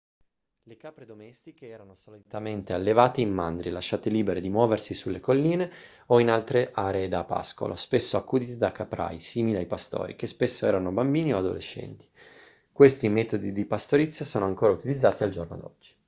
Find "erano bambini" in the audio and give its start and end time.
10.67-11.33